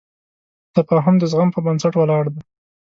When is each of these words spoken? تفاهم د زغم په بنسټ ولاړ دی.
تفاهم 0.77 1.15
د 1.19 1.23
زغم 1.31 1.49
په 1.53 1.59
بنسټ 1.65 1.93
ولاړ 1.97 2.23
دی. 2.33 2.41